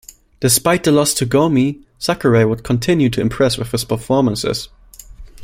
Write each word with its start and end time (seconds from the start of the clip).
Despite 0.39 0.83
the 0.83 0.91
loss 0.91 1.13
to 1.13 1.27
Gomi, 1.27 1.83
Sakurai 1.99 2.43
would 2.43 2.63
continue 2.63 3.07
to 3.11 3.21
impress 3.21 3.59
with 3.59 3.69
his 3.71 3.85
performances. 3.85 4.67